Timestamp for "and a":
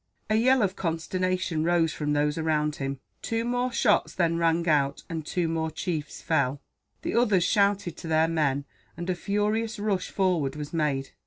8.97-9.15